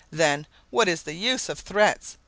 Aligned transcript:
Then, 0.09 0.47
what 0.71 0.87
is 0.87 1.03
the 1.03 1.13
use 1.13 1.47
of 1.47 1.59
threats? 1.59 2.17